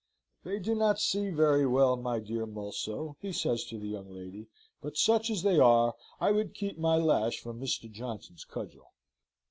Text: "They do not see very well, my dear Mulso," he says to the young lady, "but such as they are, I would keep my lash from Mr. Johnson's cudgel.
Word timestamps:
"They 0.43 0.57
do 0.57 0.73
not 0.73 0.99
see 0.99 1.29
very 1.29 1.67
well, 1.67 1.95
my 1.95 2.17
dear 2.19 2.47
Mulso," 2.47 3.17
he 3.19 3.31
says 3.31 3.63
to 3.65 3.77
the 3.77 3.87
young 3.89 4.09
lady, 4.09 4.47
"but 4.81 4.97
such 4.97 5.29
as 5.29 5.43
they 5.43 5.59
are, 5.59 5.93
I 6.19 6.31
would 6.31 6.55
keep 6.55 6.79
my 6.79 6.95
lash 6.97 7.39
from 7.39 7.61
Mr. 7.61 7.87
Johnson's 7.87 8.43
cudgel. 8.43 8.93